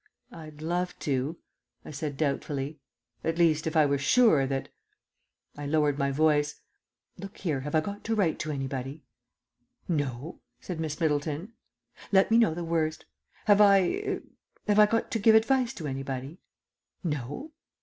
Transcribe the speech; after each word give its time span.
"I'd 0.31 0.63
love 0.63 0.97
to," 1.01 1.37
I 1.85 1.91
said 1.91 2.17
doubtfully. 2.17 2.79
"At 3.23 3.37
least, 3.37 3.67
if 3.67 3.75
I 3.77 3.85
were 3.85 3.99
sure 3.99 4.47
that" 4.47 4.69
I 5.59 5.67
lowered 5.67 5.99
my 5.99 6.09
voice: 6.11 6.59
"Look 7.19 7.37
here 7.37 7.59
have 7.59 7.75
I 7.75 7.81
got 7.81 8.03
to 8.05 8.15
write 8.15 8.39
to 8.39 8.49
anybody?" 8.51 9.03
"No," 9.87 10.39
said 10.59 10.79
Miss 10.79 10.99
Middleton. 10.99 11.53
"Let 12.11 12.31
me 12.31 12.39
know 12.39 12.55
the 12.55 12.63
worst. 12.63 13.05
Have 13.45 13.61
I 13.61 13.89
er 14.03 14.21
have 14.67 14.79
I 14.79 14.87
got 14.87 15.11
to 15.11 15.19
give 15.19 15.35
advice 15.35 15.71
to 15.75 15.85
anybody?" 15.85 16.39
"No." 17.03 17.51